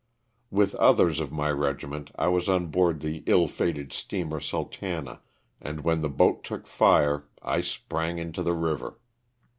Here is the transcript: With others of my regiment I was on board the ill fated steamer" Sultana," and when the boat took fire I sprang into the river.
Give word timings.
With 0.49 0.73
others 0.77 1.19
of 1.19 1.31
my 1.31 1.51
regiment 1.51 2.09
I 2.17 2.27
was 2.27 2.49
on 2.49 2.69
board 2.71 3.01
the 3.01 3.21
ill 3.27 3.47
fated 3.47 3.93
steamer" 3.93 4.39
Sultana," 4.39 5.21
and 5.61 5.81
when 5.83 6.01
the 6.01 6.09
boat 6.09 6.43
took 6.43 6.65
fire 6.65 7.25
I 7.43 7.61
sprang 7.61 8.17
into 8.17 8.41
the 8.41 8.55
river. 8.55 8.97